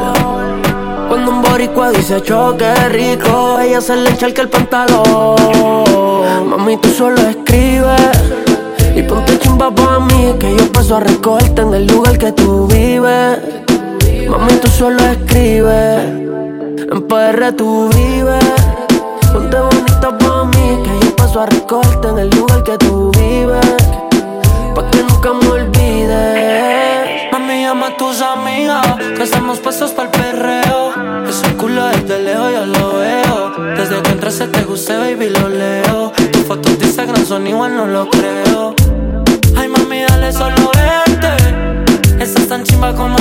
Cuando 1.07 1.31
un 1.31 1.41
boricua 1.41 1.91
dice 1.91 2.21
choque 2.21 2.73
rico, 2.89 3.59
ella 3.59 3.81
se 3.81 3.95
le 3.95 4.11
echa 4.11 4.27
el 4.27 4.49
pantalón. 4.49 6.49
Mami, 6.49 6.77
tú 6.77 6.89
solo 6.89 7.21
escribes 7.21 8.21
y 8.95 9.01
ponte 9.03 9.39
chimba 9.39 9.71
pa' 9.71 9.99
mí, 9.99 10.35
que 10.39 10.55
yo 10.55 10.71
paso 10.71 10.97
a 10.97 10.99
recogerte 10.99 11.61
en 11.61 11.73
el 11.73 11.87
lugar 11.87 12.17
que 12.17 12.31
tú 12.33 12.67
vives. 12.67 13.39
Mami, 14.31 14.53
tú 14.61 14.69
solo 14.69 14.97
escribes, 15.03 16.05
en 16.89 17.01
PR 17.05 17.51
tú 17.51 17.89
vives. 17.89 18.45
Ponte 19.33 19.57
bonita 19.59 20.17
pa' 20.17 20.45
mí, 20.45 20.79
que 20.85 21.05
yo 21.05 21.15
paso 21.17 21.41
a 21.41 21.47
recogerte 21.47 22.07
en 22.07 22.17
el 22.17 22.29
lugar 22.29 22.63
que 22.63 22.77
tú 22.77 23.11
vives. 23.11 23.75
Pa' 24.73 24.89
que 24.89 25.03
nunca 25.03 25.33
me 25.33 25.47
olvides. 25.49 27.29
Mami, 27.33 27.63
llama 27.63 27.87
a 27.87 27.97
tus 27.97 28.21
amigas, 28.21 28.95
que 29.17 29.23
estamos 29.23 29.59
puestos 29.59 29.91
para 29.91 30.09
el 30.09 30.17
perreo. 30.17 31.27
Ese 31.27 31.53
culo 31.57 31.87
desde 31.87 32.19
lejos 32.19 32.53
yo 32.53 32.65
lo 32.67 32.99
veo. 32.99 33.75
Desde 33.75 34.01
que 34.01 34.11
entraste 34.11 34.47
te 34.47 34.63
gusté, 34.63 34.95
baby, 34.95 35.27
lo 35.27 35.49
leo. 35.49 36.13
Tus 36.31 36.43
fotos 36.43 36.79
de 36.79 36.85
Instagram 36.85 37.25
son 37.25 37.47
igual, 37.47 37.75
no 37.75 37.85
lo 37.85 38.09
creo. 38.09 38.75
Ay, 39.57 39.67
mami, 39.67 40.03
dale 40.07 40.31
solo 40.31 40.71
vente. 40.73 42.23
Estás 42.23 42.47
tan 42.47 42.63
chimba 42.63 42.93
como 42.93 43.17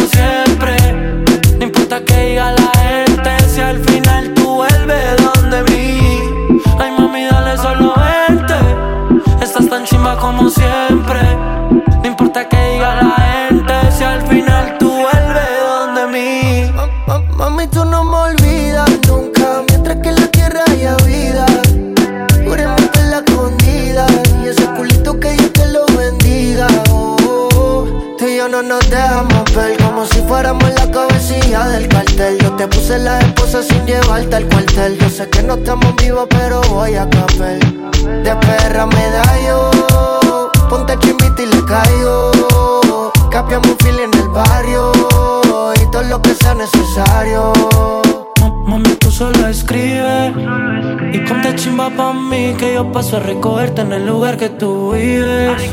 paso 52.93 53.17
a 53.17 53.21
recogerte 53.21 53.83
en 53.83 53.93
el 53.93 54.07
lugar 54.07 54.37
que 54.37 54.49
tú 54.49 54.93
vives. 54.93 55.71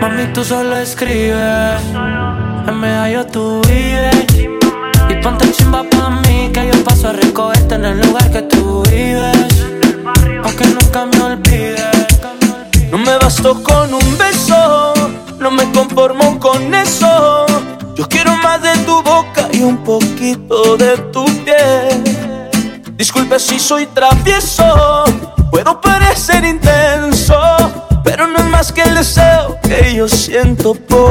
Mami, 0.00 0.26
tú 0.32 0.44
solo 0.44 0.76
escribe 0.76 1.76
En 2.68 2.80
medallo 2.80 3.26
tú 3.26 3.60
vives. 3.66 4.26
Y 5.08 5.14
ponte 5.22 5.50
chimba 5.52 5.84
pa' 5.84 6.10
mí 6.22 6.50
Que 6.52 6.70
yo 6.72 6.84
paso 6.84 7.08
a 7.08 7.12
recogerte 7.12 7.74
en 7.74 7.84
el 7.84 8.00
lugar 8.00 8.30
que 8.30 8.42
tú 8.42 8.82
vives. 8.90 9.64
Aunque 10.44 10.66
nunca 10.66 11.06
me 11.06 11.22
olvides. 11.22 11.84
No 12.90 12.98
me 12.98 13.16
bastó 13.18 13.60
con 13.62 13.92
un 13.92 14.18
beso, 14.18 14.94
no 15.40 15.50
me 15.50 15.70
conformo 15.72 16.38
con 16.38 16.72
eso. 16.74 17.46
Yo 17.96 18.08
quiero 18.08 18.36
más 18.36 18.62
de 18.62 18.72
tu 18.84 19.02
boca 19.02 19.48
y 19.52 19.62
un 19.62 19.78
poquito 19.78 20.76
de 20.76 20.96
tu 21.12 21.24
piel. 21.44 22.04
Disculpe 22.96 23.40
si 23.40 23.58
soy 23.58 23.86
travieso, 23.86 24.63
siento 30.64 30.72
por 30.86 31.03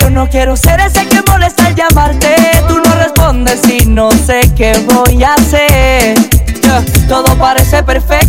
Yo 0.00 0.08
no 0.10 0.28
quiero 0.28 0.54
ser 0.56 0.78
ese 0.78 1.04
que 1.08 1.20
molesta 1.22 1.66
al 1.66 1.74
llamarte. 1.74 2.32
Tú 2.68 2.76
no 2.76 2.94
respondes 2.94 3.60
y 3.68 3.84
no 3.86 4.08
sé 4.12 4.40
qué 4.56 4.72
voy 4.86 5.24
a 5.24 5.34
hacer. 5.34 6.14
Todo 7.08 7.36
parece 7.36 7.82
perfecto 7.82 8.21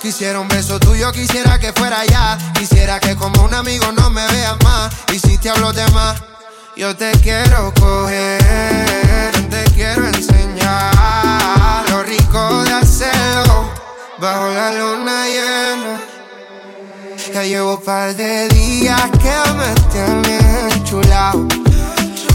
Quisiera 0.00 0.38
un 0.40 0.48
beso 0.48 0.78
tuyo, 0.78 1.10
quisiera 1.12 1.58
que 1.58 1.72
fuera 1.72 2.04
ya. 2.04 2.36
Quisiera 2.52 3.00
que 3.00 3.16
como 3.16 3.42
un 3.42 3.54
amigo 3.54 3.90
no 3.92 4.10
me 4.10 4.26
veas 4.28 4.56
más. 4.62 4.92
Y 5.12 5.18
si 5.18 5.38
te 5.38 5.48
hablo 5.48 5.72
de 5.72 5.86
más, 5.92 6.22
yo 6.76 6.94
te 6.94 7.10
quiero 7.22 7.72
coger. 7.80 9.32
Te 9.48 9.64
quiero 9.74 10.06
enseñar 10.06 11.88
lo 11.88 12.02
rico 12.02 12.64
de 12.64 12.72
hacerlo 12.74 13.70
bajo 14.18 14.48
la 14.48 14.72
luna 14.72 15.26
llena. 15.26 16.00
Ya 17.32 17.42
llevo 17.44 17.80
par 17.80 18.14
de 18.14 18.48
días 18.48 19.10
que 19.22 19.36
me 19.58 19.74
tienes 19.90 20.74
enchulado. 20.74 21.48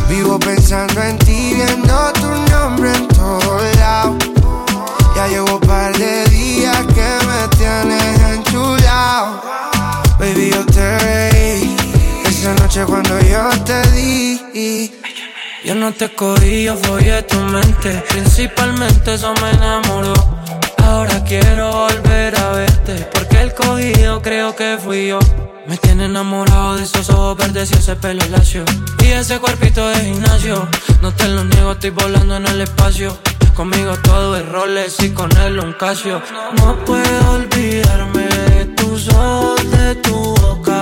Vivo 0.09 0.39
pensando 0.39 1.01
en 1.03 1.19
ti, 1.19 1.53
viendo 1.53 2.11
tu 2.13 2.51
nombre 2.51 2.91
en 2.95 3.07
todos 3.09 3.75
lados. 3.77 4.17
Ya 5.15 5.27
llevo 5.27 5.59
par 5.59 5.95
de 5.97 6.23
días 6.23 6.28
tienes 7.81 8.19
enchulado. 8.21 9.41
Baby, 10.19 10.51
yo 10.51 10.65
te 10.65 10.99
reí. 10.99 11.77
Esa 12.25 12.53
noche 12.55 12.83
cuando 12.85 13.19
yo 13.21 13.49
te 13.63 13.81
di. 13.91 14.91
Yo 15.63 15.75
no 15.75 15.91
te 15.91 16.09
cogí, 16.09 16.63
yo 16.63 16.73
a 16.73 17.21
tu 17.21 17.37
mente. 17.37 18.03
Principalmente 18.09 19.13
eso 19.13 19.33
me 19.41 19.51
enamoró. 19.51 20.13
Ahora 20.83 21.23
quiero 21.23 21.71
volver 21.71 22.35
a 22.39 22.49
verte. 22.51 23.07
Porque 23.13 23.41
el 23.41 23.53
cogido 23.53 24.21
creo 24.21 24.55
que 24.55 24.77
fui 24.83 25.07
yo. 25.07 25.19
Me 25.67 25.77
tiene 25.77 26.05
enamorado 26.05 26.77
de 26.77 26.83
esos 26.83 27.09
ojos 27.09 27.37
verdes 27.37 27.71
y 27.71 27.75
ese 27.75 27.95
pelo 27.95 28.25
lacio. 28.27 28.63
Y 29.03 29.07
ese 29.07 29.39
cuerpito 29.39 29.87
de 29.89 30.05
gimnasio. 30.05 30.67
No 31.01 31.13
te 31.13 31.27
lo 31.27 31.43
niego, 31.43 31.73
estoy 31.73 31.91
volando 31.91 32.37
en 32.37 32.47
el 32.47 32.61
espacio. 32.61 33.17
Conmigo 33.59 33.91
todo 33.97 34.37
es 34.37 34.47
roles 34.47 34.95
y 35.03 35.09
con 35.09 35.29
él 35.35 35.59
un 35.59 35.73
casio. 35.73 36.21
No 36.59 36.77
puedo 36.85 37.31
olvidarme 37.33 38.23
de 38.23 38.65
tus 38.67 39.09
ojos, 39.09 39.69
de 39.69 39.95
tu 39.95 40.15
boca. 40.15 40.81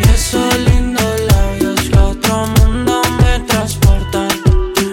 Y 0.00 0.08
esos 0.08 0.58
lindos 0.60 1.20
labios 1.30 1.78
que 1.90 1.98
otro 1.98 2.46
mundo 2.46 3.02
me 3.18 3.40
transportan. 3.40 4.30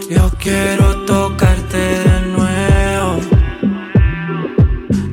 Yo 0.10 0.30
quiero 0.38 1.06
tocarte 1.06 1.78
de 1.78 2.20
nuevo. 2.36 3.22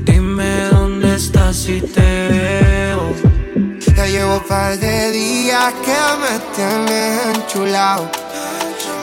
Dime 0.05 0.65
dónde 0.73 1.15
estás 1.15 1.55
si 1.55 1.81
te 1.81 2.29
veo. 2.29 3.15
Ya 3.97 4.07
llevo 4.09 4.43
par 4.49 4.77
de 4.81 5.13
días 5.13 5.73
que 5.85 5.99
me 6.21 6.41
tienes 6.57 7.37
enchulado 7.37 8.11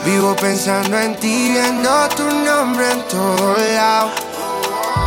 Vivo 0.04 0.34
pensando 0.34 0.98
en 0.98 1.14
ti, 1.16 1.50
viendo 1.52 2.08
tu 2.16 2.24
nombre 2.24 2.90
en 2.90 3.02
todos 3.08 3.58
lados. 3.74 4.12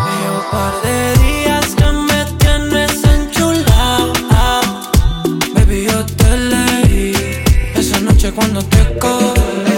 Llevo 0.06 0.38
un 0.38 0.52
par 0.52 0.74
de 0.84 1.18
días 1.24 1.76
que 1.76 1.92
me 1.92 2.26
tienes 2.38 3.04
enchulado. 3.04 4.14
Baby, 5.54 5.88
yo 5.88 6.06
te 6.06 6.38
leí 6.38 7.14
esa 7.76 8.00
noche 8.00 8.32
cuando 8.32 8.64
te 8.64 8.98
cogí. 8.98 9.75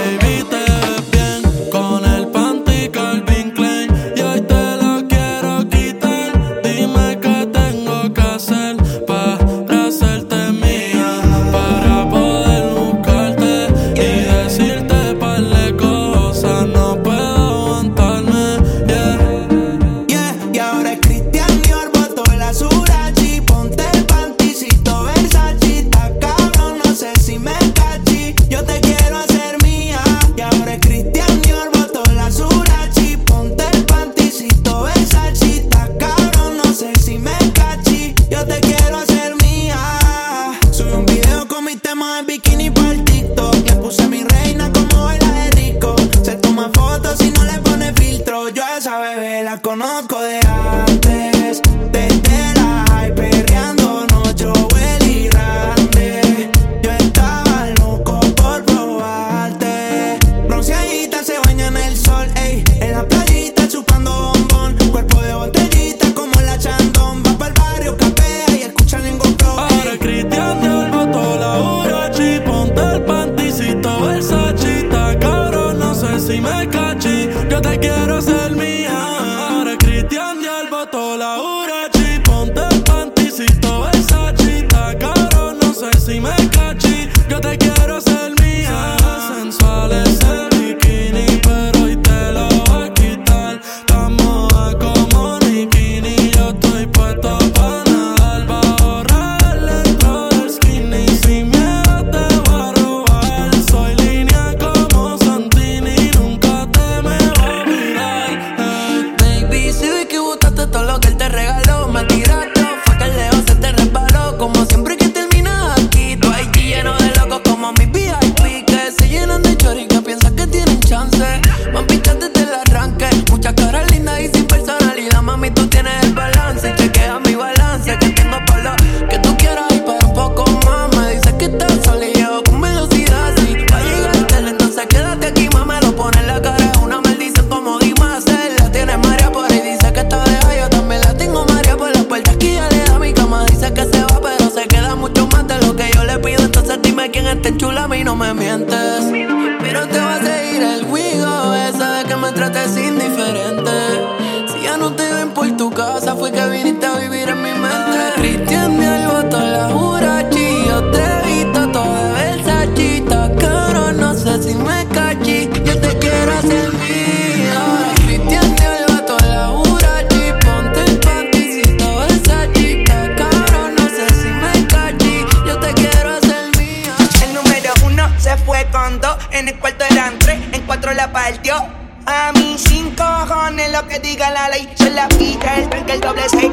la 184.48 184.56
ley, 184.56 184.68
se 184.76 184.90
la 184.90 185.08
pita 185.08 185.56
el 185.56 185.68
tanque, 185.68 185.92
el 185.92 186.00
doble 186.00 186.22
seis. 186.30 186.50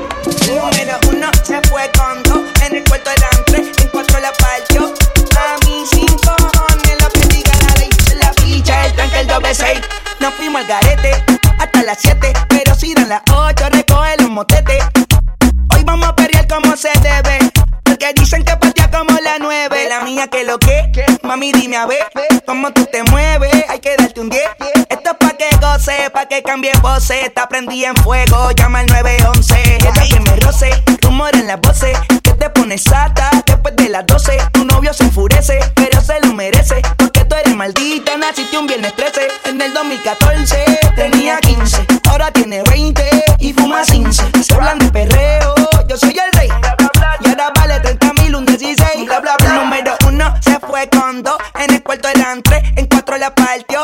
Uno 0.51 0.69
menos 0.71 0.99
uno 1.09 1.27
se 1.43 1.61
fue 1.69 1.89
con 1.97 2.23
dos, 2.23 2.41
en 2.65 2.75
el 2.75 2.83
cuarto 2.83 3.09
eran 3.09 3.45
tres, 3.45 3.67
en 3.81 3.87
cuatro 3.89 4.19
la 4.19 4.31
partió. 4.33 4.93
A 5.37 5.65
mí 5.65 5.83
cinco 5.89 6.35
cojones 6.35 6.95
la 6.99 7.09
bendiga 7.13 7.51
la 7.67 7.75
ley, 7.79 7.89
se 8.05 8.15
la 8.15 8.31
pita 8.31 8.85
el 8.85 8.93
tanque, 8.93 9.19
el 9.19 9.27
doble 9.27 9.53
seis. 9.55 9.81
Nos 10.19 10.33
fuimos 10.33 10.61
al 10.61 10.67
garete 10.67 11.23
hasta 11.59 11.83
las 11.83 11.97
siete, 11.99 12.33
pero 12.49 12.75
si 12.75 12.93
dan 12.93 13.09
las 13.09 13.21
ocho 13.31 13.69
recoge 13.69 14.17
los 14.19 14.29
motetes. 14.29 14.83
Hoy 15.73 15.83
vamos 15.83 16.09
a 16.09 16.15
perrear 16.15 16.47
como 16.47 16.75
se 16.75 16.89
debe, 17.01 17.39
porque 17.83 18.13
dicen 18.15 18.43
que 18.43 18.55
patea 18.57 18.89
como 18.91 19.17
la 19.19 19.37
nueve. 19.39 19.87
La 19.89 20.01
mía 20.01 20.27
que 20.27 20.43
lo 20.43 20.57
que, 20.59 20.91
mami 21.23 21.51
dime 21.51 21.77
a 21.77 21.85
ver, 21.85 22.05
cómo 22.45 22.71
tú 22.71 22.85
te 22.85 23.03
mueves, 23.03 23.65
hay 23.69 23.79
que 23.79 23.95
darte 23.97 24.19
un 24.19 24.29
diez. 24.29 24.49
Esto 24.89 25.17
que 25.37 25.49
goce, 25.57 26.09
pa' 26.11 26.27
que 26.27 26.41
cambie 26.43 26.71
voces. 26.81 27.33
Te 27.33 27.41
prendida 27.49 27.89
en 27.89 27.95
fuego, 27.97 28.51
llama 28.51 28.79
al 28.79 28.85
911. 28.85 29.75
Ella 29.75 29.91
que 30.09 30.19
me 30.21 30.35
roce, 30.37 30.69
rumor 31.01 31.35
en 31.35 31.47
las 31.47 31.59
voces. 31.59 31.97
Que 32.23 32.31
te 32.31 32.49
pones 32.51 32.83
sata 32.83 33.29
después 33.45 33.75
de 33.75 33.89
las 33.89 34.05
12. 34.05 34.37
Tu 34.53 34.63
novio 34.63 34.93
se 34.93 35.03
enfurece, 35.03 35.59
pero 35.75 35.99
se 35.99 36.21
lo 36.21 36.33
merece. 36.33 36.81
Porque 36.97 37.25
tú 37.25 37.35
eres 37.35 37.53
maldita, 37.53 38.15
naciste 38.15 38.57
un 38.57 38.67
viernes 38.67 38.95
13. 38.95 39.27
En 39.45 39.61
el 39.61 39.73
2014 39.73 40.79
tenía 40.95 41.37
15, 41.39 41.85
ahora 42.09 42.31
tiene 42.31 42.63
20 42.63 43.09
y 43.39 43.51
fuma 43.51 43.81
15. 43.83 44.23
Se 44.41 44.53
hablan 44.53 44.79
de 44.79 44.89
perreo, 44.89 45.53
yo 45.87 45.97
soy 45.97 46.17
el 46.17 46.39
rey. 46.39 46.49
Y 47.21 47.29
ahora 47.29 47.51
vale 47.55 47.79
30 47.81 48.13
mil, 48.21 48.35
un 48.35 48.45
16. 48.45 49.05
Bla, 49.05 49.19
bla. 49.19 49.35
Número 49.53 49.97
uno 50.07 50.33
se 50.41 50.59
fue 50.59 50.87
con 50.89 51.23
dos, 51.23 51.37
en 51.55 51.73
el 51.73 51.83
cuarto 51.83 52.07
eran 52.07 52.41
tres, 52.41 52.63
en 52.77 52.85
cuatro 52.85 53.17
la 53.17 53.35
partió. 53.35 53.83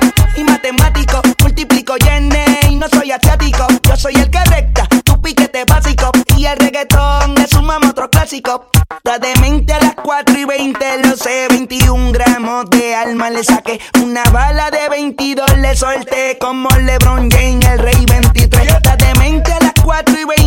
básico. 8.21 8.67
La 9.03 9.17
demente 9.17 9.73
a 9.73 9.79
las 9.79 9.95
4 9.95 10.37
y 10.37 10.45
20, 10.45 11.07
lo 11.07 11.17
sé, 11.17 11.47
21 11.49 12.11
gramos 12.11 12.69
de 12.69 12.93
alma 12.93 13.31
le 13.31 13.43
saqué. 13.43 13.79
Una 13.99 14.23
bala 14.25 14.69
de 14.69 14.89
22 14.89 15.57
le 15.57 15.75
solté 15.75 16.37
como 16.39 16.69
LeBron 16.69 17.31
James, 17.31 17.65
el 17.65 17.79
rey 17.79 18.05
23. 18.05 18.83
La 18.83 18.95
demente 18.95 19.51
a 19.51 19.59
las 19.61 19.73
4 19.83 20.19
y 20.19 20.25
20. 20.25 20.40